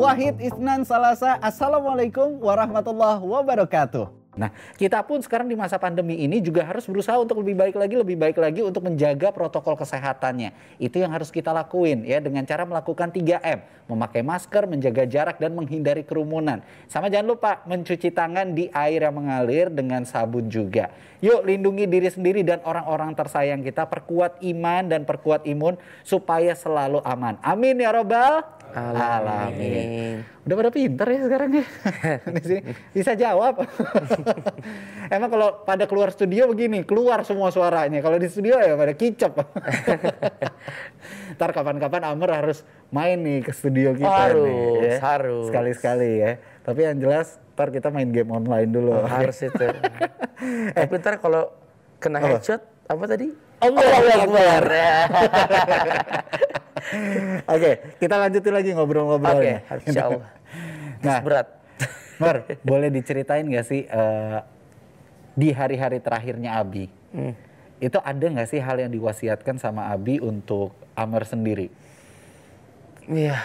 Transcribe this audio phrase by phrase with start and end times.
[0.00, 1.36] Wahid Isnan Salasa.
[1.44, 4.08] Assalamualaikum warahmatullahi wabarakatuh.
[4.32, 4.48] Nah,
[4.80, 8.16] kita pun sekarang di masa pandemi ini juga harus berusaha untuk lebih baik lagi, lebih
[8.16, 10.56] baik lagi untuk menjaga protokol kesehatannya.
[10.80, 13.60] Itu yang harus kita lakuin ya dengan cara melakukan 3M,
[13.92, 16.64] memakai masker, menjaga jarak dan menghindari kerumunan.
[16.88, 20.88] Sama jangan lupa mencuci tangan di air yang mengalir dengan sabun juga.
[21.20, 25.76] Yuk lindungi diri sendiri dan orang-orang tersayang kita, perkuat iman dan perkuat imun
[26.08, 27.36] supaya selalu aman.
[27.44, 30.22] Amin ya robbal alamin.
[30.46, 31.64] Udah pada pinter ya sekarang ya.
[32.34, 32.60] Di sini
[32.96, 33.60] bisa jawab.
[35.14, 38.00] Emang kalau pada keluar studio begini, keluar semua suaranya.
[38.00, 39.34] Kalau di studio ya pada kicap.
[41.36, 42.62] Ntar kapan-kapan Amr harus
[42.94, 44.62] main nih ke studio kita harus, nih.
[44.80, 44.96] Ya.
[45.02, 45.44] Harus.
[45.50, 46.32] Sekali-sekali ya.
[46.62, 48.96] Tapi yang jelas ntar kita main game online dulu.
[48.96, 49.66] Oh, harus itu.
[50.72, 51.52] Tapi ntar kalau
[52.00, 53.49] kena headshot, apa tadi?
[53.60, 53.84] Allah
[54.24, 54.64] Akbar.
[57.46, 59.62] Oke, kita lanjutin lagi ngobrol-ngobrolnya.
[59.68, 60.28] Oke, insya Allah.
[61.00, 61.48] Nah, Berat.
[62.20, 64.38] Mar, boleh diceritain gak sih eh,
[65.32, 67.32] di hari-hari terakhirnya Abi, Hmm.
[67.80, 71.72] itu ada nggak sih hal yang diwasiatkan sama Abi untuk Amr sendiri?
[73.08, 73.40] Iya.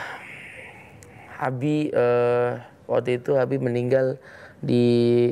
[1.40, 2.52] Abi eh,
[2.86, 4.20] waktu itu Abi meninggal
[4.59, 5.31] di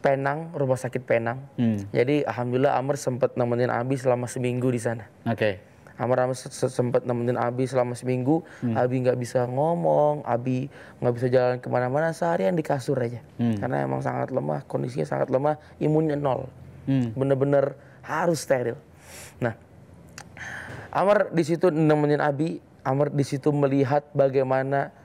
[0.00, 1.44] Penang, rumah sakit Penang.
[1.60, 1.76] Hmm.
[1.92, 5.06] Jadi alhamdulillah Amr sempat nemenin Abi selama seminggu di sana.
[5.28, 5.60] Oke.
[6.00, 8.40] Amr Amr se- sempat nemenin Abi selama seminggu.
[8.64, 8.72] Hmm.
[8.80, 10.72] Abi nggak bisa ngomong, Abi
[11.04, 13.20] nggak bisa jalan ke mana-mana seharian di kasur aja.
[13.36, 13.60] Hmm.
[13.60, 16.48] Karena emang sangat lemah, kondisinya sangat lemah, imunnya nol.
[16.88, 17.12] Hmm.
[17.12, 18.80] Bener-bener harus steril.
[19.44, 19.52] Nah,
[20.90, 24.96] Amr di situ nemenin Abi, Amr di situ melihat bagaimana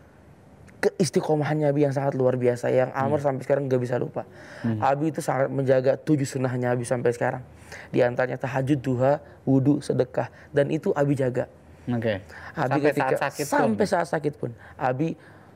[0.85, 4.29] keistiqomahannya Abi yang sangat luar biasa yang Amr sampai sekarang nggak bisa lupa.
[4.77, 7.41] Abi itu sangat menjaga tujuh sunnahnya Abi sampai sekarang.
[7.89, 11.49] Di antaranya tahajud, duha, wudhu, sedekah dan itu Abi jaga.
[11.85, 12.21] Oke.
[12.53, 13.53] Abi Sampai saat sakit pun.
[13.57, 15.13] sampai saat sakit pun Abi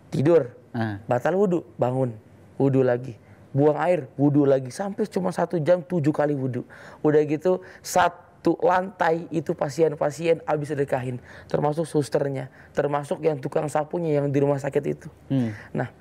[0.10, 1.02] tidur Ah.
[1.10, 2.14] batal wudhu bangun
[2.62, 3.18] wudhu lagi
[3.50, 6.62] buang air wudhu lagi sampai cuma satu jam tujuh kali wudhu
[7.02, 8.29] udah gitu satu
[8.64, 11.20] lantai itu pasien-pasien Abi sedekahin
[11.52, 15.52] termasuk susternya termasuk yang tukang sapunya yang di rumah sakit itu Hmm.
[15.76, 15.92] nah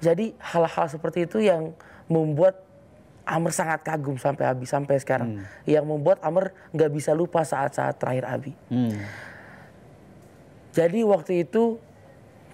[0.00, 1.76] jadi hal-hal seperti itu yang
[2.08, 2.64] membuat
[3.26, 8.24] Amr sangat kagum sampai Abi sampai sekarang yang membuat Amr nggak bisa lupa saat-saat terakhir
[8.24, 8.96] Abi Hmm.
[10.72, 11.80] jadi waktu itu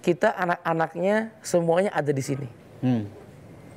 [0.03, 2.47] kita anak-anaknya semuanya ada di sini.
[2.83, 3.07] Hmm.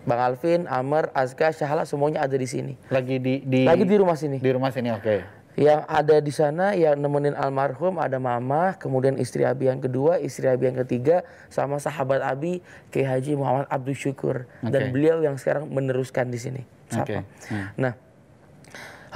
[0.07, 2.79] Bang Alvin, Amr, Azka, Syahla semuanya ada di sini.
[2.95, 4.39] Lagi di di Lagi di rumah sini.
[4.39, 5.17] di rumah sini oke.
[5.57, 10.47] Yang ada di sana yang nemenin almarhum ada mama, kemudian istri Abi yang kedua, istri
[10.47, 12.61] Abi yang ketiga, sama sahabat Abi
[12.93, 14.93] Kiai Haji Muhammad Abdul Syukur dan Oke.
[14.93, 16.63] beliau yang sekarang meneruskan di sini.
[16.93, 17.19] Oke.
[17.19, 17.21] Siapa?
[17.49, 17.67] Hmm.
[17.81, 17.93] Nah,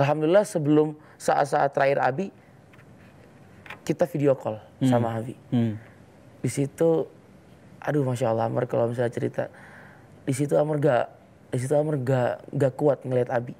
[0.01, 2.27] alhamdulillah sebelum saat-saat terakhir Abi
[3.85, 5.37] kita video call sama Abi.
[5.53, 5.77] Hmm.
[6.41, 7.05] di situ
[7.85, 9.53] aduh masya Allah Amr kalau misalnya cerita
[10.31, 11.07] di situ Amr gak
[11.51, 13.59] di situ Amr gak gak kuat ngelihat Abi.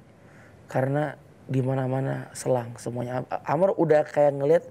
[0.71, 1.19] Karena
[1.51, 3.27] di mana mana selang semuanya.
[3.27, 4.63] Am- Amr udah kayak ngelihat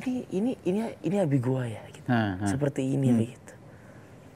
[0.00, 2.08] ini ini ini ini Abi gua ya gitu.
[2.08, 2.48] Nah, nah.
[2.48, 3.52] seperti ini begitu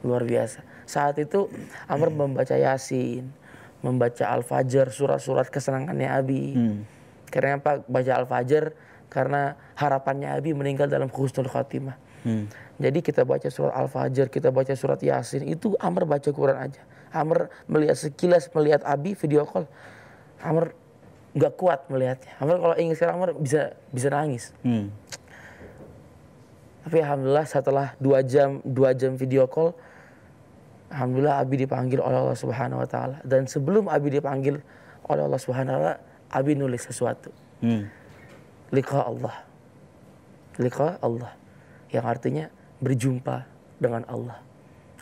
[0.04, 0.60] luar biasa.
[0.84, 1.48] Saat itu
[1.88, 3.32] Amr membaca Yasin
[3.80, 6.44] membaca Al-Fajr surat-surat kesenangannya Abi.
[6.52, 6.84] Hmm.
[7.32, 7.80] karena apa?
[7.88, 8.76] Baca Al-Fajr
[9.08, 12.48] karena harapannya Abi meninggal dalam husnul khatimah Hmm.
[12.80, 16.80] jadi kita baca surat Al-Fajr, kita baca surat Yasin, itu Amr baca Quran aja.
[17.14, 19.70] Amr melihat sekilas melihat Abi video call.
[20.42, 20.74] Amr
[21.36, 22.34] nggak kuat melihatnya.
[22.42, 24.50] Amr kalau ingin sekarang Amr bisa bisa nangis.
[24.66, 24.90] Hmm.
[26.84, 29.72] Tapi alhamdulillah setelah dua jam dua jam video call,
[30.90, 33.16] alhamdulillah Abi dipanggil oleh Allah Subhanahu Wa Taala.
[33.22, 34.58] Dan sebelum Abi dipanggil
[35.06, 35.94] oleh Allah Subhanahu Wa Taala,
[36.34, 37.30] Abi nulis sesuatu.
[37.62, 37.86] Hmm.
[38.74, 39.46] Liqa Allah.
[40.58, 41.43] Liqa Allah.
[41.94, 42.44] Yang artinya
[42.82, 43.46] berjumpa
[43.78, 44.42] dengan Allah.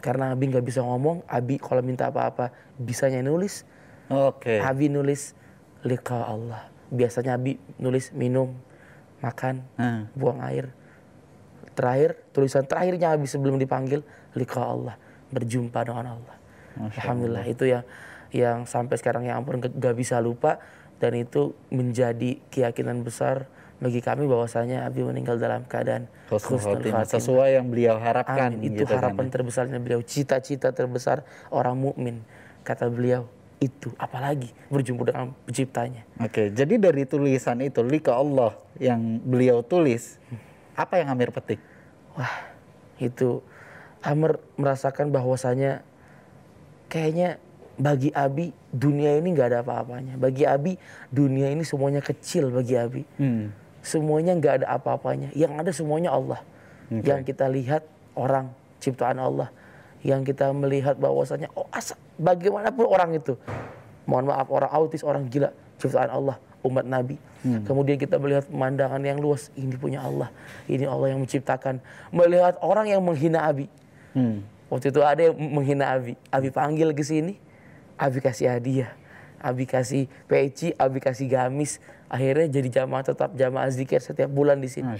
[0.04, 3.64] Karena Abi nggak bisa ngomong, Abi kalau minta apa-apa bisanya nulis.
[4.12, 4.60] Oke.
[4.60, 5.32] Abi nulis
[5.86, 6.68] liqa Allah.
[6.92, 8.52] Biasanya Abi nulis minum,
[9.24, 10.12] makan, Hmm.
[10.12, 10.68] buang air.
[11.72, 14.04] Terakhir, tulisan terakhirnya Abi sebelum dipanggil
[14.36, 15.00] liqa Allah.
[15.32, 16.36] Berjumpa dengan Allah.
[16.76, 17.84] Masya Alhamdulillah itu yang
[18.32, 20.56] yang sampai sekarang yang ampun gak bisa lupa
[21.00, 23.48] dan itu menjadi keyakinan besar
[23.82, 27.02] bagi kami bahwasanya Abi meninggal dalam keadaan Husnul husnul khotimah.
[27.02, 27.18] khatimah.
[27.18, 28.70] Sesuai yang beliau harapkan Amin.
[28.70, 29.10] Itu gitu kan.
[29.10, 32.22] harapan terbesarnya beliau, cita-cita terbesar orang mukmin.
[32.62, 33.26] Kata beliau,
[33.58, 36.06] itu apalagi berjumpa dengan penciptanya.
[36.22, 40.22] Oke, jadi dari tulisan itu lika Allah yang beliau tulis,
[40.78, 41.58] apa yang Amir petik?
[42.14, 42.54] Wah,
[43.02, 43.42] itu
[43.98, 45.82] Amr merasakan bahwasanya
[46.86, 47.42] kayaknya
[47.78, 50.14] bagi Abi dunia ini nggak ada apa-apanya.
[50.18, 50.78] Bagi Abi
[51.10, 53.02] dunia ini semuanya kecil bagi Abi.
[53.18, 53.61] Hmm.
[53.82, 55.34] Semuanya nggak ada apa-apanya.
[55.34, 56.40] Yang ada semuanya Allah.
[56.92, 57.82] Yang kita lihat
[58.14, 59.50] orang, ciptaan Allah.
[60.06, 63.34] Yang kita melihat bahwasanya oh asa, bagaimanapun orang itu.
[64.06, 65.50] Mohon maaf orang autis orang gila.
[65.82, 67.18] Ciptaan Allah umat Nabi.
[67.42, 69.50] Kemudian kita melihat pemandangan yang luas.
[69.58, 70.30] Ini punya Allah.
[70.70, 71.82] Ini Allah yang menciptakan.
[72.14, 73.66] Melihat orang yang menghina Abi.
[74.12, 74.44] Hmm.
[74.68, 76.14] waktu itu ada yang menghina Abi.
[76.30, 77.34] Abi panggil ke sini.
[77.98, 78.94] Abi kasih hadiah.
[79.42, 80.70] Abi kasih peci.
[80.78, 81.82] Abi kasih gamis
[82.12, 84.92] akhirnya jadi jamaah tetap jamaah zikir setiap bulan di sini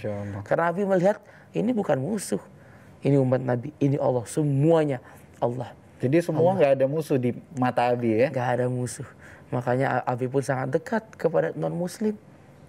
[0.48, 1.20] karena Abi melihat
[1.52, 2.40] ini bukan musuh.
[3.02, 5.02] Ini umat Nabi, ini Allah, semuanya
[5.42, 5.74] Allah.
[5.98, 8.28] Jadi semua nggak ada musuh di mata Abi ya?
[8.30, 9.06] Gak ada musuh.
[9.50, 12.14] Makanya Abi pun sangat dekat kepada non-muslim.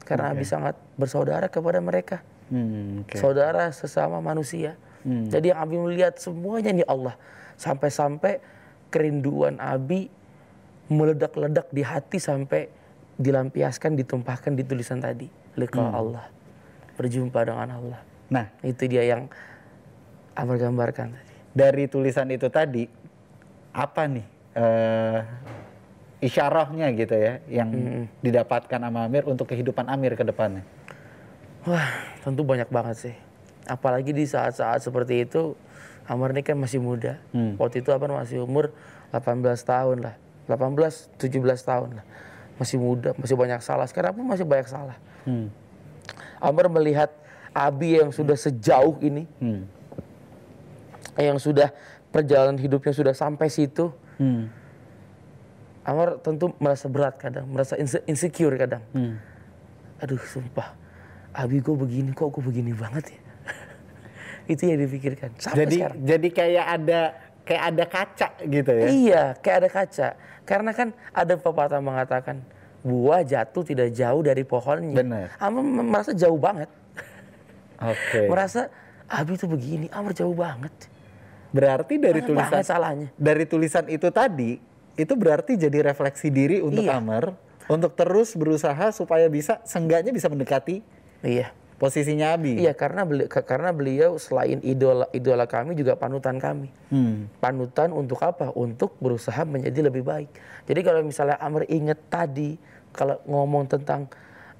[0.03, 2.25] Karena Abi sangat bersaudara kepada mereka.
[2.49, 3.15] Hmm, oke.
[3.17, 4.75] Saudara sesama manusia.
[5.05, 7.13] Jadi yang Abi melihat semuanya ini Allah.
[7.61, 8.41] Sampai-sampai
[8.89, 10.09] kerinduan Abi
[10.89, 12.69] meledak-ledak di hati sampai
[13.17, 15.29] dilampiaskan, ditumpahkan di tulisan tadi.
[15.53, 16.25] Liqa Allah.
[16.97, 17.99] Berjumpa dengan Allah.
[18.33, 19.29] Nah, Itu dia yang
[20.33, 21.33] Amar gambarkan tadi.
[21.53, 22.89] dari tulisan itu tadi
[23.69, 24.25] apa nih
[24.57, 25.21] eh
[26.25, 27.69] isyarahnya gitu ya yang
[28.23, 30.65] didapatkan sama Amir untuk kehidupan Amir ke depannya?
[31.69, 33.15] Wah, tentu banyak banget sih.
[33.69, 35.53] Apalagi di saat-saat seperti itu,
[36.09, 37.19] Amar ini kan masih muda.
[37.61, 38.73] Waktu itu Amar masih umur
[39.13, 40.15] 18 tahun lah.
[40.49, 42.05] 18, 17 tahun lah.
[42.63, 43.83] Masih muda, masih banyak salah.
[43.83, 44.95] Sekarang pun masih banyak salah.
[45.27, 45.51] Hmm.
[46.39, 47.11] Amar melihat
[47.51, 49.67] Abi yang sudah sejauh ini, Hmm.
[51.15, 51.75] yang sudah
[52.09, 54.47] perjalanan hidupnya sudah sampai situ, Hmm.
[55.83, 58.81] Amar tentu merasa berat kadang, merasa inse- insecure kadang.
[58.91, 59.19] Hmm.
[59.99, 60.75] aduh sumpah
[61.31, 63.19] abi gue begini kok gue begini banget ya
[64.51, 67.01] itu yang dipikirkan sampai Jadi sekarang jadi kayak ada
[67.43, 68.85] kayak ada kaca gitu ya?
[68.87, 70.07] iya kayak ada kaca
[70.43, 72.39] karena kan ada pepatah mengatakan
[72.83, 75.27] buah jatuh tidak jauh dari pohonnya Benar.
[75.39, 76.67] Mem- merasa jauh banget
[77.79, 78.27] Oke.
[78.31, 78.67] merasa
[79.07, 80.71] abi tuh begini Amar jauh banget
[81.53, 84.57] Berarti dari Banyak tulisan salahnya dari tulisan itu tadi
[84.93, 86.97] itu berarti jadi refleksi diri untuk Iya.
[86.97, 87.33] Amr
[87.69, 90.81] untuk terus berusaha supaya bisa seenggaknya bisa mendekati
[91.21, 92.63] iya posisinya Abi.
[92.63, 97.27] iya karena beli, karena beliau selain idola idola kami juga panutan kami Hmm.
[97.43, 98.55] panutan untuk apa?
[98.55, 100.31] Untuk berusaha menjadi lebih baik.
[100.63, 102.55] Jadi kalau misalnya Amr inget tadi
[102.95, 104.07] kalau ngomong tentang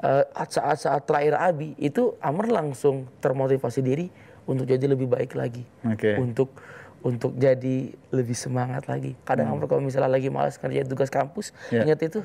[0.04, 4.12] eh, saat-saat terakhir Abi itu Amr langsung termotivasi diri
[4.44, 5.64] untuk jadi lebih baik lagi.
[5.88, 6.20] Oke.
[6.20, 6.52] Untuk
[7.00, 9.16] untuk jadi lebih semangat lagi.
[9.24, 11.88] Kadang Amr kalau misalnya lagi malas kerja tugas kampus, Ya.
[11.88, 12.20] ingat itu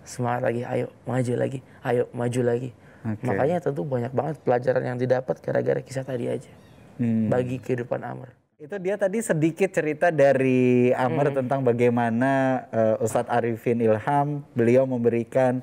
[0.00, 2.70] semangat lagi, ayo maju lagi, ayo maju lagi.
[3.04, 3.24] Oke.
[3.28, 6.48] Makanya tentu banyak banget pelajaran yang didapat gara-gara kisah tadi aja.
[6.96, 7.28] Hmm.
[7.28, 8.32] Bagi kehidupan Amr.
[8.56, 15.60] Itu dia tadi sedikit cerita dari Amr tentang bagaimana eh, Ustadz Arifin Ilham beliau memberikan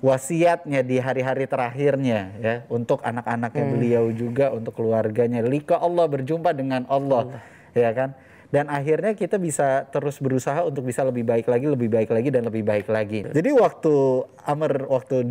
[0.00, 5.44] wasiatnya di hari-hari terakhirnya ya untuk anak-anaknya beliau juga untuk keluarganya.
[5.44, 7.38] Lika Allah berjumpa dengan Allah,
[7.76, 8.16] ya kan?
[8.50, 12.42] Dan akhirnya kita bisa terus berusaha untuk bisa lebih baik lagi, lebih baik lagi dan
[12.50, 13.30] lebih baik lagi.
[13.30, 15.22] Jadi waktu Amr waktu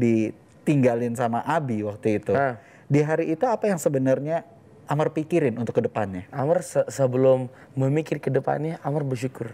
[0.70, 2.62] ditinggalin sama Abi waktu itu, Ah.
[2.86, 4.46] di hari itu apa yang sebenarnya
[4.86, 6.30] Amr pikirin untuk ke depannya?
[6.30, 9.50] Amr se- sebelum memikir ke depannya, Amr bersyukur.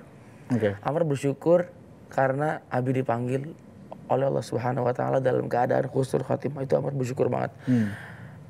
[0.47, 0.75] Oke.
[0.77, 1.71] Amr bersyukur
[2.07, 3.55] karena Abi dipanggil
[4.05, 7.55] oleh Allah Subhanahu wa taala dalam keadaan khusnul khatimah itu Amr bersyukur banget.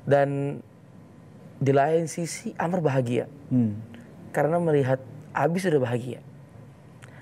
[0.02, 0.58] Dan
[1.56, 3.78] di lain sisi Amr bahagia Hmm.
[4.30, 4.98] karena melihat
[5.32, 6.18] Abi sudah bahagia.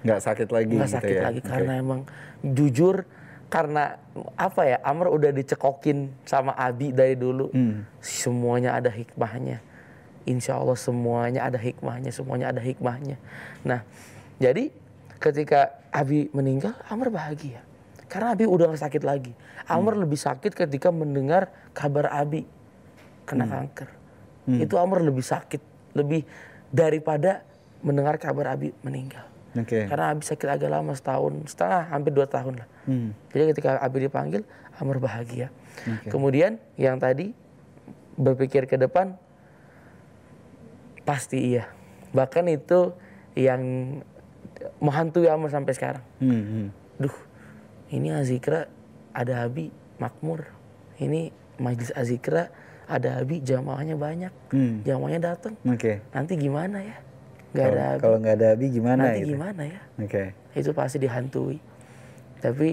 [0.05, 1.23] Nggak sakit lagi nggak gitu sakit ya?
[1.23, 1.49] lagi Oke.
[1.49, 2.01] karena emang
[2.43, 3.09] jujur
[3.55, 4.03] karena
[4.35, 7.55] apa ya Amr udah dicekokin sama Abi dari dulu.
[7.55, 7.87] Hmm.
[8.03, 9.63] semuanya ada hikmahnya.
[10.27, 13.15] Insya Allah semuanya ada hikmahnya semuanya ada hikmahnya.
[13.63, 13.87] Nah
[14.43, 14.75] jadi
[15.23, 17.63] ketika Abi meninggal Amr bahagia.
[18.11, 19.31] Karena Abi udah gak sakit lagi.
[19.71, 22.43] Amr lebih sakit ketika mendengar kabar Abi
[23.23, 23.87] kena kanker.
[24.51, 26.27] Itu Amr lebih sakit lebih
[26.75, 27.47] daripada
[27.87, 29.87] mendengar kabar Abi meninggal Oke.
[29.87, 33.15] karena Abi sakit agak lama setahun setengah hampir dua tahun lah Hmm.
[33.31, 34.43] jadi ketika Abi dipanggil
[34.77, 35.49] Amr bahagia
[35.81, 36.11] Oke.
[36.11, 37.31] kemudian yang tadi
[38.15, 39.15] berpikir ke depan
[41.03, 41.69] pasti iya
[42.11, 42.95] bahkan itu
[43.35, 43.61] yang
[44.79, 46.67] menghantui Amr sampai sekarang Hmm, hmm.
[46.99, 47.17] duh
[47.91, 48.67] ini Azikra
[49.13, 50.47] ada Abi makmur
[50.97, 52.49] ini majlis Azikra
[52.85, 54.81] ada Abi jamaahnya banyak Hmm.
[54.83, 56.01] jamaahnya datang Oke.
[56.11, 56.97] nanti gimana ya
[57.55, 59.31] nggak ada Abi Kalau nggak ada Abi gimana nanti gitu?
[59.39, 60.25] gimana ya Oke.
[60.53, 61.59] itu pasti dihantui.
[62.39, 62.69] Tapi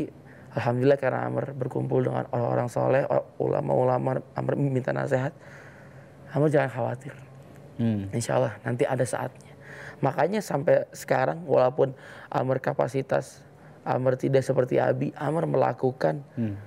[0.51, 3.03] alhamdulillah karena Amr berkumpul dengan orang-orang soleh,
[3.37, 5.31] ulama-ulama Amr minta nasihat.
[6.33, 7.13] Amr jangan khawatir.
[7.77, 8.09] Hmm.
[8.11, 9.53] Insya Allah nanti ada saatnya.
[10.01, 11.93] Makanya sampai sekarang walaupun
[12.27, 13.45] Amr kapasitas
[13.81, 16.57] Amr tidak seperti Abi, Amr melakukan Hmm.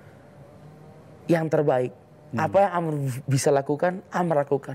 [1.27, 1.93] yang terbaik.
[2.35, 2.93] Apa yang Amr
[3.27, 4.75] bisa lakukan, Amr lakukan.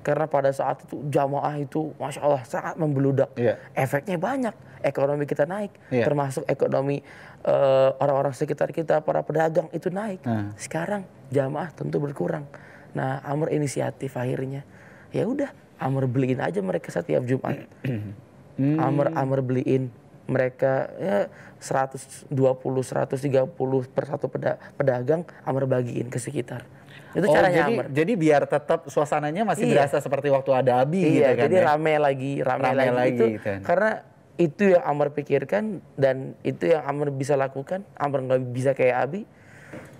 [0.00, 3.30] Karena pada saat itu jamaah itu masya Allah sangat membeludak.
[3.34, 3.56] Iya.
[3.72, 4.54] Efeknya banyak.
[4.80, 6.08] Ekonomi kita naik, Iya.
[6.08, 7.04] termasuk ekonomi
[7.40, 10.20] eh, orang-orang sekitar kita, para pedagang itu naik.
[10.24, 10.52] Hmm.
[10.56, 12.44] Sekarang jamaah tentu berkurang.
[12.92, 14.60] Nah, Amr inisiatif akhirnya.
[15.08, 15.48] Ya udah,
[15.80, 17.64] Amr beliin aja mereka setiap Jumat.
[18.60, 19.88] Amr Amr beliin
[20.28, 21.26] mereka ya
[21.58, 23.50] 120 130
[23.88, 26.68] per satu peda- pedagang Amr bagiin ke sekitar.
[27.10, 29.72] Itu Oh, caranya jadi, jadi biar tetap suasananya masih Iya.
[29.82, 31.64] berasa seperti waktu ada Abi Iya, gitu kan jadi ya?
[31.66, 33.58] rame lagi, rame, Rame lagi, lagi itu gitu kan.
[33.66, 33.90] karena
[34.36, 35.64] itu yang Amr pikirkan
[35.94, 37.82] dan itu yang Amr bisa lakukan.
[37.92, 39.20] Amr nggak bisa kayak Abi.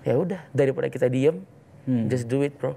[0.00, 1.44] Ya udah, daripada kita diem,
[1.84, 2.06] Hmm.
[2.06, 2.72] just do it, bro.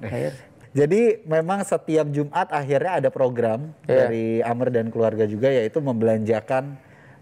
[0.00, 0.30] Eh.
[0.70, 4.06] Jadi memang setiap Jumat akhirnya ada program Iya.
[4.06, 6.76] dari Amr dan keluarga juga yaitu membelanjakan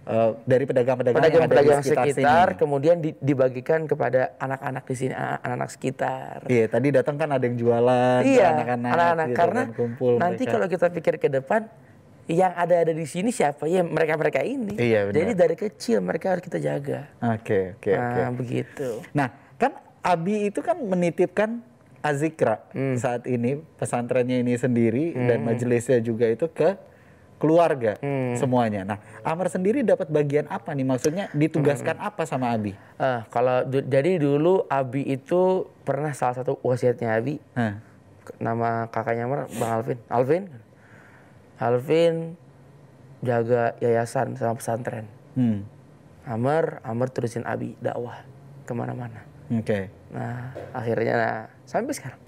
[0.07, 2.59] eh, dari pedagang-pedagang yang ada di Pedagang-pedagang sekitar, sekitar, sini.
[2.59, 6.37] kemudian di- dibagikan kepada anak-anak di sini, anak-anak sekitar.
[6.47, 9.27] Iya, tadi datang kan ada yang jualan, Iya, anak-anak, anak-anak.
[9.27, 10.53] gitu Karena kan, kumpul nanti mereka.
[10.53, 11.61] kalau kita pikir ke depan,
[12.27, 14.75] yang ada-ada di sini siapa ya mereka-mereka ini.
[14.75, 15.15] Iya, benar.
[15.17, 17.07] Jadi dari kecil mereka harus kita jaga.
[17.21, 18.19] Oke, oke, oke.
[18.19, 18.89] Nah, begitu.
[19.13, 21.63] Nah, kan Abi itu kan menitipkan
[21.99, 22.95] Azikra Hmm.
[22.95, 26.79] saat ini pesantrennya ini sendiri dan majelisnya juga itu ke
[27.37, 28.33] keluarga Hmm.
[28.35, 28.83] semuanya.
[28.83, 30.83] Nah, Amr sendiri dapat bagian apa nih?
[30.83, 31.37] Maksudnya Hmm.
[31.37, 32.73] ditugaskan apa sama Abi?
[32.97, 37.77] Eh, kalau du- jadi dulu Abi itu pernah salah satu wasiatnya Abi Hah.
[38.39, 39.99] nama kakaknya Amar Bang Alvin.
[40.09, 40.43] Alvin.
[41.57, 42.15] Alvin
[43.21, 45.09] jaga yayasan sama pesantren.
[45.33, 45.65] Hmm.
[46.25, 48.25] Amar, Amar terusin Abi dakwah
[48.65, 49.23] ke mana-mana.
[49.47, 49.93] Oke.
[50.11, 52.19] Nah, akhirnya nah, sampai sekarang.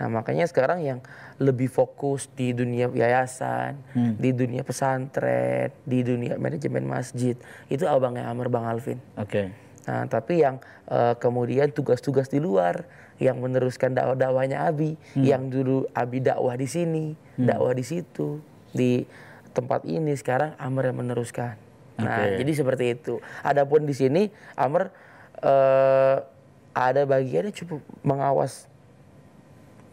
[0.00, 1.00] Nah, makanya sekarang yang
[1.36, 3.76] lebih fokus di dunia yayasan,
[4.16, 7.36] di dunia pesantren, di dunia manajemen masjid,
[7.68, 8.96] itu abangnya Amr Bang Alvin.
[9.20, 9.52] Oke.
[9.86, 10.58] Nah, tapi yang
[10.90, 17.16] eh, kemudian tugas-tugas di luar, yang meneruskan dakwah-dakwahnya Abi, yang dulu Abi dakwah di sini,
[17.36, 18.44] dakwah di situ,
[18.76, 19.08] di
[19.56, 21.56] tempat ini sekarang Amr yang meneruskan.
[21.96, 23.24] Nah, jadi seperti itu.
[23.40, 24.92] Adapun di sini Amr
[25.40, 26.16] eh,
[26.76, 28.68] ada bagiannya cukup mengawas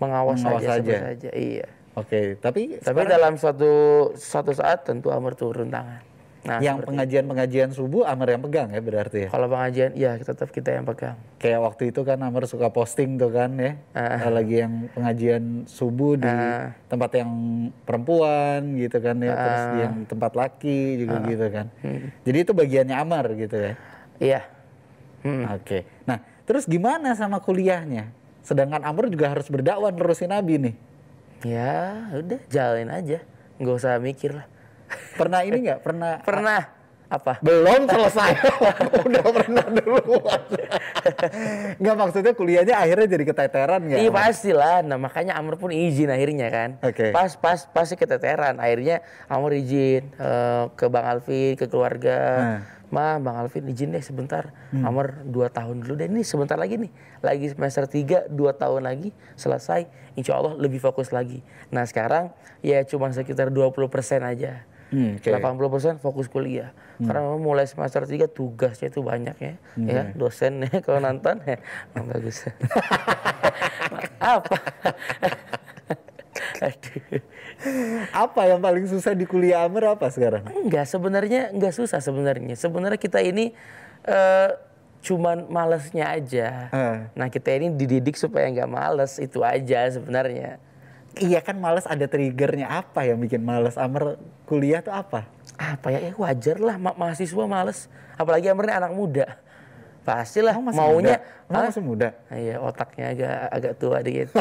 [0.04, 0.98] mengawas, Mengawas saja, saja.
[1.16, 1.30] saja.
[1.32, 1.66] Iya.
[1.94, 3.72] Oke, tapi Tapi sekarang dalam suatu
[4.18, 6.02] suatu saat tentu Amr turun tangan.
[6.44, 9.30] Nah, yang pengajian-pengajian subuh Amr yang pegang ya berarti ya.
[9.32, 11.16] kalau pengajian, ya tetap kita yang pegang.
[11.40, 13.80] Kayak waktu itu kan Amr suka posting tuh kan ya.
[13.96, 14.28] Ah.
[14.28, 16.28] Lagi yang pengajian subuh di
[16.92, 17.32] tempat yang
[17.88, 19.70] perempuan gitu kan ya, terus Ah.
[19.72, 21.68] di yang tempat laki juga gitu kan.
[21.80, 22.12] Hmm.
[22.28, 23.74] Jadi itu bagiannya Amr gitu ya.
[24.20, 24.42] Iya.
[25.24, 25.48] Hmm.
[25.56, 25.88] Oke.
[26.04, 28.12] Nah, terus gimana sama kuliahnya?
[28.44, 30.76] Sedangkan Amr juga harus berdakwah nerusin Nabi nih.
[31.44, 33.20] Ya, udah jalanin aja.
[33.60, 34.48] Nggak usah mikir lah.
[35.16, 35.80] Pernah ini nggak?
[35.80, 36.62] Pernah Pernah
[37.14, 37.38] apa?
[37.46, 38.32] belum selesai
[39.06, 40.42] udah pernah duluan
[41.78, 44.82] nggak maksudnya kuliahnya akhirnya jadi keteteran nggak Iya pastilah.
[44.82, 46.70] Nah makanya Amr pun izin akhirnya kan.
[46.82, 47.14] Oke.
[47.14, 48.58] Pas pas pasti keteteran.
[48.58, 52.18] Akhirnya Amr izin eh, ke Bang Alvin, ke keluarga.
[52.18, 52.60] Hmm.
[52.94, 54.54] Ma, Bang Alvin izin deh sebentar.
[54.70, 56.06] Amr dua tahun dulu deh.
[56.06, 56.94] Ini sebentar lagi nih.
[57.26, 59.90] Lagi semester 3, dua tahun lagi selesai.
[60.14, 61.42] Insya Allah lebih fokus lagi.
[61.74, 62.30] Nah sekarang
[62.62, 63.90] ya cuma sekitar 20%
[64.22, 64.62] aja.
[64.94, 65.26] Hmm, oke.
[65.26, 66.70] 80% fokus kuliah.
[67.02, 69.54] Karena memang mulai semester 3 tugasnya itu banyak ya.
[69.82, 71.58] Ya, dosennya kalau nonton ya
[71.98, 72.46] oh, bagus.
[74.22, 74.58] Apa?
[76.70, 77.22] Aduh.
[78.12, 82.54] Apa yang paling susah di kuliah Amr apa sekarang Enggak, sebenarnya enggak susah sebenarnya.
[82.54, 83.52] Sebenarnya kita ini
[84.04, 84.48] eh,
[85.00, 86.68] cuman malesnya aja.
[86.70, 86.98] Eh.
[87.12, 90.58] Nah, kita ini dididik supaya nggak males itu aja sebenarnya.
[91.14, 96.10] iya kan males ada triggernya apa yang bikin males Amr kuliah tuh apa apa ya,
[96.10, 99.26] ya wajar lah ma- mahasiswa males apalagi Amr ini anak muda
[100.02, 101.54] pastilah Kamu masih maunya muda?
[101.54, 104.34] Kamu masih muda Ah, iya otaknya agak agak tua dikit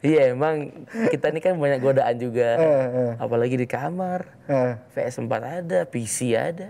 [0.00, 2.56] iya emang kita ini kan banyak godaan juga.
[2.60, 3.12] Eh, eh.
[3.16, 4.26] apalagi di kamar.
[4.46, 6.68] Eh, PS4 ada PC ada.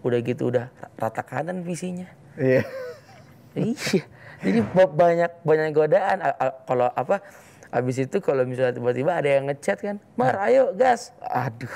[0.00, 2.06] Udah gitu udah rata kanan PC-nya
[2.36, 2.62] iya.
[3.58, 4.04] Iya.
[4.38, 6.20] Jadi ba- banyak banyak godaan.
[6.62, 7.24] Kalau apa
[7.66, 11.10] habis itu kalau misalnya tiba-tiba ada yang ngechat kan mar ayo gas.
[11.18, 11.72] Aduh.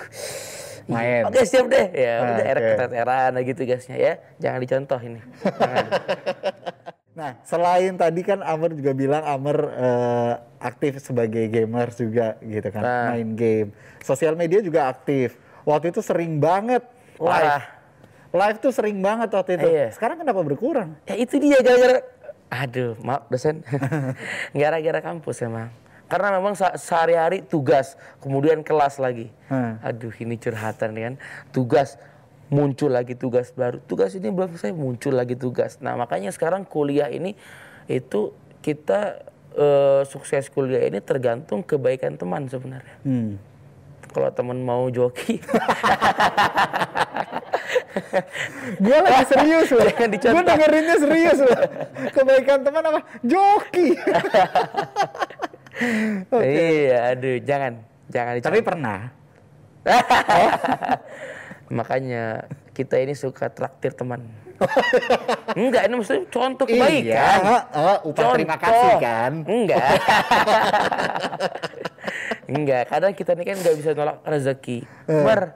[0.86, 1.22] Main.
[1.24, 1.86] oke siap deh.
[1.90, 2.68] Ya Ah, udah era oke.
[2.70, 4.12] keteteran gitu gasnya ya.
[4.38, 5.20] Jangan dicontoh ini.
[5.40, 5.86] Jangan.
[7.10, 12.80] Nah, selain tadi kan Amr juga bilang Amr eh, aktif sebagai gamer juga gitu kan,
[12.80, 13.06] Nah.
[13.12, 13.68] main game.
[14.00, 15.34] Sosial media juga aktif.
[15.62, 16.86] Waktu itu sering banget
[17.16, 17.50] live.
[17.50, 17.62] Wah.
[18.30, 19.66] Live tuh sering banget waktu itu.
[19.68, 19.86] Iya.
[19.90, 20.94] Sekarang kenapa berkurang?
[21.02, 21.98] ya itu dia gara-gara
[22.50, 23.62] aduh maaf dosen
[24.52, 25.70] gara-gara kampus emang
[26.06, 29.78] karena memang se- sehari-hari tugas kemudian kelas lagi Hmm.
[29.80, 31.14] aduh ini curhatan kan
[31.50, 31.94] tugas
[32.50, 37.06] muncul lagi tugas baru tugas ini belum selesai muncul lagi tugas nah makanya sekarang kuliah
[37.08, 37.38] ini
[37.86, 39.24] itu kita
[39.56, 42.96] eh, sukses kuliah ini tergantung kebaikan teman sebenarnya.
[43.02, 43.40] Hmm.
[44.10, 45.38] Kalau teman mau joki,
[48.82, 49.86] Gue lagi serius loh.
[49.94, 50.34] Jangan dicontoh.
[50.34, 51.60] Gue dengerinnya serius loh.
[52.10, 53.00] Kebaikan teman apa?
[53.22, 53.94] Joki.
[56.42, 57.72] iya, aduh, jangan,
[58.10, 58.66] jangan Tapi dicontoh.
[58.66, 58.98] pernah.
[61.70, 64.26] Makanya kita ini suka traktir teman.
[65.60, 67.38] Enggak, ini maksudnya contoh Iya, kebaikan.
[67.72, 69.32] oh, upah terima kasih kan.
[69.46, 69.80] Enggak.
[72.50, 74.78] Enggak, kadang kita ini kan nggak bisa nolak rezeki.
[75.06, 75.22] Eh.
[75.22, 75.54] Bar,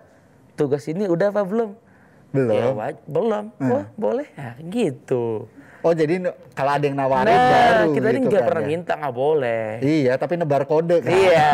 [0.55, 1.75] tugas ini udah apa belum?
[2.31, 2.79] Belum.
[2.79, 3.45] Ya, belum.
[3.59, 3.71] Eh.
[3.75, 4.27] Wah, boleh.
[4.39, 5.51] Nah, gitu.
[5.85, 6.17] Oh jadi
[6.57, 8.69] kalau ada yang nawarin Nah, baru kita ini gitu nggak kan pernah ya.
[8.73, 9.65] minta, nggak boleh.
[9.85, 11.13] Iya, tapi nebar kode kan.
[11.13, 11.49] Iya.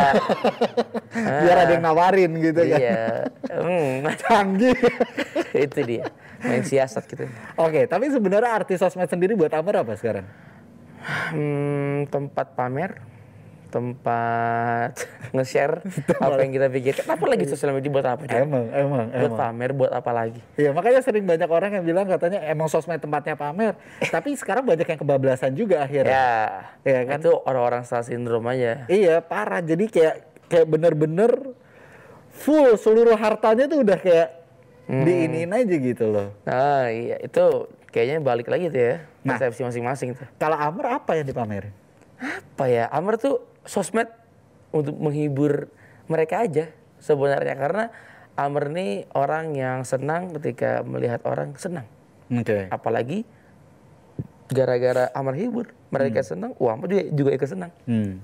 [1.43, 2.79] Biar ada yang nawarin gitu kan.
[2.79, 3.03] iya.
[3.51, 4.71] Hmm, Canggih.
[5.67, 6.07] itu dia.
[6.39, 7.27] Main siasat gitu.
[7.59, 10.23] Oke, tapi sebenarnya artis sosmed sendiri buat Amar apa sekarang?
[11.35, 13.03] Hmm, tempat pamer,
[13.71, 14.91] tempat
[15.35, 15.79] nge-share
[16.23, 17.05] apa yang kita pikirkan.
[17.07, 18.23] Apa lagi sosial media buat apa?
[18.27, 18.43] Jon?
[18.43, 19.39] Emang, emang, Buat emang.
[19.39, 20.39] pamer, buat apa lagi?
[20.59, 23.73] Iya, makanya sering banyak orang yang bilang katanya emang sosmed tempatnya pamer.
[24.13, 26.11] tapi sekarang banyak yang kebablasan juga akhirnya.
[26.11, 26.35] Ya,
[26.83, 27.17] Iya kan?
[27.23, 28.85] itu orang-orang star syndrome aja.
[28.85, 29.63] Iya, parah.
[29.63, 31.31] Jadi kayak kayak bener-bener
[32.29, 34.29] full seluruh hartanya tuh udah kayak
[34.81, 35.07] Hmm.
[35.07, 36.35] diinin aja gitu loh.
[36.43, 37.43] Nah, iya itu
[37.89, 38.95] kayaknya balik lagi tuh ya.
[39.23, 39.39] Nah.
[39.39, 40.27] Persepsi masing-masing tuh.
[40.35, 41.71] Kalau Amar apa yang dipamerin?
[42.19, 42.91] Apa ya?
[42.91, 44.09] Amr tuh sosmed
[44.69, 45.67] untuk menghibur
[46.05, 47.85] mereka aja sebenarnya karena
[48.33, 51.83] Amr nih orang yang senang ketika melihat orang senang.
[52.27, 52.67] Oke.
[52.69, 53.27] Apalagi
[54.47, 57.71] gara-gara Amr hibur, mereka senang, wah Amr juga, juga ikut senang.
[57.83, 58.19] Hmm.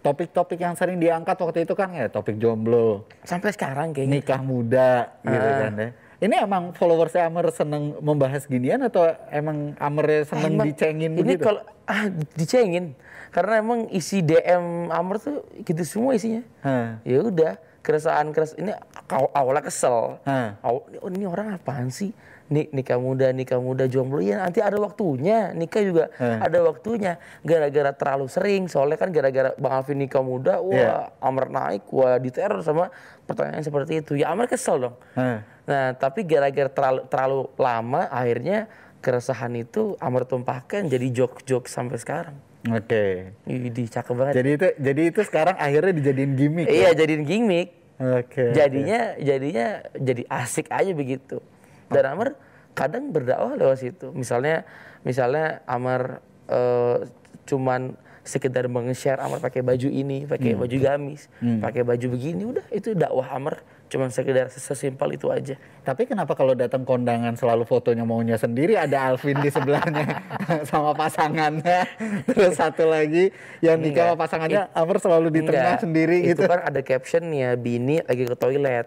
[0.00, 4.20] Topik-topik yang sering diangkat waktu itu kan ya topik jomblo, Sampai sekarang kayaknya.
[4.20, 5.60] nikah muda gitu Ah.
[5.64, 5.88] kan ya.
[6.24, 11.44] Ini emang followersnya Amer seneng membahas ginian atau emang Amer seneng Emang dicengin ini begitu?
[11.44, 12.96] kalau ah, dicengin
[13.28, 16.40] karena emang isi DM Amr tuh gitu semua isinya.
[16.62, 17.02] Hah.
[17.02, 18.72] Ya udah, keresahan keres ini
[19.10, 20.22] aw- awalnya kesel.
[20.22, 20.54] Hah.
[20.62, 22.14] Aw- oh, ini orang apaan sih?
[22.54, 25.50] Nik nikah muda, nikah muda jomblo ya nanti ada waktunya.
[25.50, 26.46] Nikah juga Hah.
[26.46, 27.18] ada waktunya.
[27.42, 30.94] Gara-gara terlalu sering, soalnya kan gara-gara Bang Alvin nikah muda, wah Iya.
[31.18, 32.94] Amr naik, wah diteror sama
[33.26, 34.14] pertanyaan seperti itu.
[34.14, 34.96] Ya Amr kesel dong.
[35.18, 35.42] Hah.
[35.66, 38.70] Nah, tapi gara-gara terlalu, terlalu lama, akhirnya
[39.02, 42.36] keresahan itu Amr tumpahkan jadi joke-joke sampai sekarang.
[42.64, 43.34] Oke.
[43.44, 44.34] Widih, cakep banget.
[44.40, 46.66] Jadi itu jadi itu sekarang akhirnya dijadiin gimmick.
[46.70, 47.68] iya, jadiin gimmick.
[48.00, 48.56] Oke.
[48.56, 51.44] Jadinya jadinya jadi asik aja begitu.
[51.92, 52.32] Dan Amr
[52.74, 54.10] kadang berdakwah lewat situ.
[54.10, 54.66] Misalnya
[55.06, 57.06] misalnya Amr eh,
[57.46, 61.28] cuman sekedar meng-share Amr pakai baju ini, pakai baju gamis,
[61.60, 63.60] pakai baju begini, udah itu dakwah Amr
[63.94, 65.54] cuman sekedar sesimpel itu aja.
[65.86, 70.18] Tapi kenapa kalau datang kondangan selalu fotonya maunya sendiri ada Alvin di sebelahnya
[70.70, 71.86] sama pasangannya.
[72.34, 73.30] Terus satu lagi
[73.62, 76.50] yang nikah sama pasangannya Amer selalu di tengah Enggak, sendiri itu gitu.
[76.50, 78.86] kan ada captionnya bini lagi ke toilet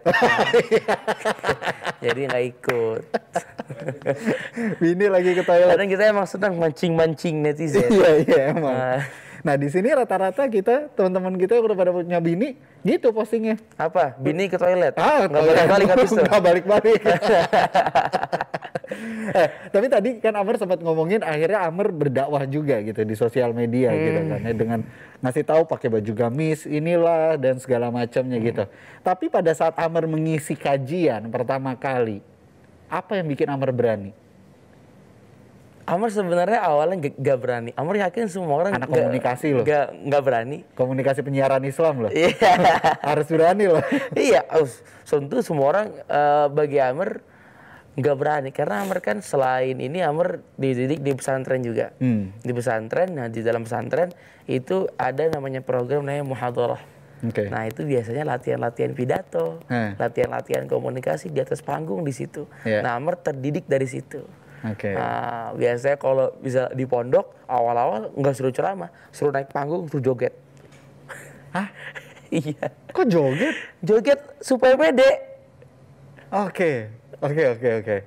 [2.04, 3.02] jadi nggak ikut
[4.82, 5.72] Bini lagi ke toilet.
[5.72, 8.76] kadang kita emang senang mancing-mancing netizen Iya iya emang.
[8.76, 9.02] Nah.
[9.48, 13.56] Nah di sini rata-rata kita teman-teman kita yang udah pada punya bini gitu postingnya.
[13.80, 17.00] apa bini ke toilet Ah, nggak balik-balik habis tuh Nggak balik-balik.
[19.34, 23.92] eh, tapi tadi kan Amer sempat ngomongin akhirnya Amer berdakwah juga gitu di sosial media
[23.92, 24.30] gitu Hmm.
[24.30, 24.80] kan ya dengan
[25.18, 28.64] ngasih tahu pakai baju gamis inilah dan segala macamnya gitu.
[28.64, 28.74] Hmm.
[29.02, 32.20] Tapi pada saat Amer mengisi kajian pertama kali,
[32.88, 34.12] apa yang bikin Amer berani?
[35.88, 39.64] Amar sebenarnya awalnya gak, gak berani Amar yakin semua orang Anak gak- komunikasi loh.
[39.64, 42.12] gak, gak berani Komunikasi penyiaran Islam loh.
[42.12, 42.36] Iya.
[43.10, 43.80] Harus berani loh.
[44.20, 44.44] iya,
[45.02, 47.24] tentu semua orang eh, bagi Amr
[47.98, 51.96] nggak berani karena Amr kan selain ini Amr dididik di pesantren juga.
[51.98, 52.30] Hmm.
[52.38, 54.14] Di pesantren, nah di dalam pesantren
[54.46, 56.84] itu ada namanya program namanya muhadarah.
[57.26, 57.50] Oke.
[57.50, 59.98] Nah itu biasanya latihan-latihan pidato, Hmm.
[59.98, 62.46] latihan-latihan komunikasi di atas panggung di situ.
[62.62, 62.86] Iya.
[62.86, 64.22] Nah Amr terdidik dari situ.
[64.66, 64.98] Oke.
[64.98, 70.34] Nah, biasanya kalau bisa di pondok awal-awal nggak suruh ceramah, suruh naik panggung, suruh joget.
[71.54, 71.70] Hah?
[72.34, 73.54] iya, Kok joget?
[73.86, 75.38] joget supaya pede.
[76.34, 76.90] Oke.
[77.18, 77.98] Oke oke oke.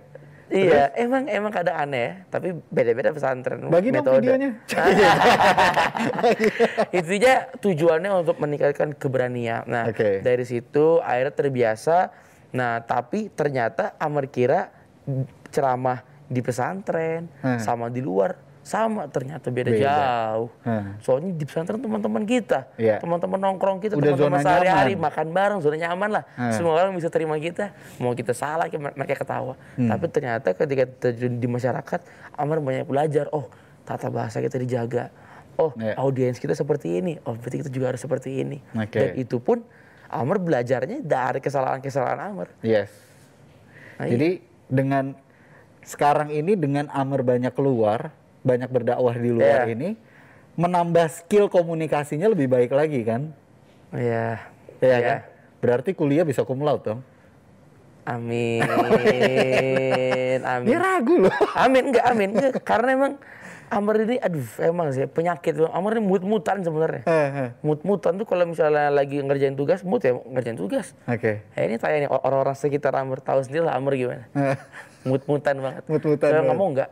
[0.51, 3.71] Iya, emang emang kadang aneh ya, tapi beda-beda pesantren.
[3.71, 4.27] Bagi dong metode.
[4.27, 4.51] videonya.
[6.99, 9.63] Intinya tujuannya untuk meningkatkan keberanian.
[9.71, 10.27] Nah, Oke.
[10.27, 12.11] dari situ akhirnya terbiasa.
[12.51, 14.75] Nah, tapi ternyata Amar kira
[15.55, 17.59] ceramah di pesantren Hmm.
[17.59, 19.83] sama di luar sama ternyata beda, Beda.
[19.83, 20.51] jauh.
[20.63, 20.95] Hmm.
[21.01, 23.01] Soalnya di pesantren teman-teman kita, Iya.
[23.01, 26.25] teman-teman nongkrong kita, teman-teman sehari-hari makan bareng, zona nyaman lah.
[26.37, 26.53] Hmm.
[26.53, 27.73] Semua orang bisa terima kita.
[27.99, 29.57] Mau kita salah, mereka ketawa.
[29.75, 29.89] Hmm.
[29.89, 32.01] Tapi ternyata ketika terjun di masyarakat,
[32.37, 33.33] Amar banyak belajar.
[33.33, 33.49] Oh,
[33.83, 35.09] tata bahasa kita dijaga.
[35.57, 35.97] Oh, Iya.
[35.97, 37.17] audiens kita seperti ini.
[37.25, 38.61] Oh, berarti kita juga harus seperti ini.
[38.73, 38.93] Oke.
[38.95, 39.65] Dan itu pun
[40.07, 42.49] Amr belajarnya dari kesalahan-kesalahan Amr.
[42.61, 42.93] Yes.
[43.97, 45.13] Nah, Jadi dengan
[45.85, 48.13] sekarang ini dengan Amr banyak keluar,
[48.45, 49.75] banyak berdakwah di luar Iya.
[49.75, 49.89] ini,
[50.57, 53.33] menambah skill komunikasinya lebih baik lagi kan?
[53.95, 54.41] Iya.
[54.81, 55.19] Iya kan?
[55.61, 57.01] Berarti kuliah bisa cum laude dong.
[58.09, 58.65] Amin.
[58.65, 60.41] amin.
[60.69, 61.37] Dia ragu loh.
[61.53, 62.29] Amin enggak amin.
[62.33, 63.13] Enggak, karena emang
[63.71, 65.55] Amr ini aduh emang sih penyakit.
[65.71, 67.07] Amr ini mut-mutan sebenarnya.
[67.07, 67.51] Eh, eh.
[67.63, 70.91] Mut-mutan tuh kalau misalnya lagi ngerjain tugas, mut ya ngerjain tugas.
[71.07, 71.47] Oke.
[71.55, 74.27] Eh, ini tanya nih orang-orang sekitar Amr tahu sendiri lah Amr gimana.
[74.35, 74.59] Eh,
[75.07, 75.83] Mut-mutan banget.
[75.87, 76.51] Mut-mutan Saya banget.
[76.51, 76.91] ngomong enggak.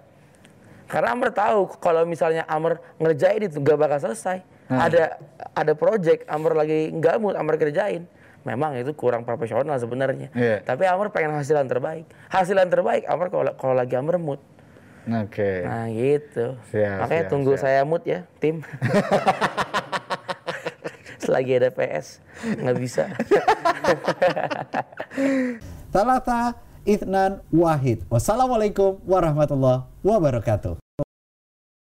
[0.87, 4.41] Karena Amr tahu kalau misalnya Amr ngerjain itu gak bakal selesai.
[4.71, 4.87] Nah.
[4.87, 5.19] Ada
[5.59, 8.07] ada project Amr lagi nggak mood Amr kerjain.
[8.47, 10.31] Memang itu kurang profesional sebenarnya.
[10.31, 10.63] Iya.
[10.63, 12.07] Tapi Amr pengen hasilan terbaik.
[12.31, 14.39] Hasilan terbaik Amr kalau kalau lagi Amr mood.
[15.07, 15.53] Oke.
[15.63, 16.59] Nah gitu.
[16.75, 17.63] Siap, Makanya siap, tunggu siap.
[17.63, 18.65] saya mood ya tim.
[21.23, 23.05] Selagi ada PS nggak bisa.
[25.95, 26.57] Talata
[26.89, 28.09] Ithnan Wahid.
[28.09, 30.88] Wassalamualaikum warahmatullahi wabarakatuh.